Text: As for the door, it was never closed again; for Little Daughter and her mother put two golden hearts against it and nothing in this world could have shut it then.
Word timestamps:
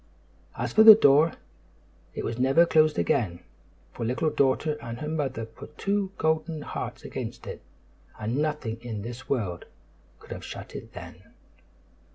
As 0.57 0.73
for 0.73 0.81
the 0.81 0.95
door, 0.95 1.33
it 2.15 2.25
was 2.25 2.39
never 2.39 2.65
closed 2.65 2.97
again; 2.97 3.41
for 3.93 4.03
Little 4.03 4.31
Daughter 4.31 4.75
and 4.81 4.99
her 4.99 5.07
mother 5.07 5.45
put 5.45 5.77
two 5.77 6.11
golden 6.17 6.63
hearts 6.63 7.03
against 7.03 7.45
it 7.45 7.61
and 8.19 8.37
nothing 8.37 8.81
in 8.81 9.03
this 9.03 9.29
world 9.29 9.65
could 10.17 10.31
have 10.31 10.43
shut 10.43 10.75
it 10.75 10.93
then. 10.93 11.21